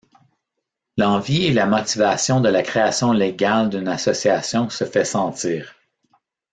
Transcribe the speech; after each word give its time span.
L'envie 0.97 1.45
et 1.45 1.53
la 1.53 1.67
motivation 1.67 2.41
de 2.41 2.49
la 2.49 2.63
création 2.63 3.11
légale 3.11 3.69
d'une 3.69 3.87
association 3.87 4.67
se 4.71 4.83
fait 4.83 5.05
sentir. 5.05 5.75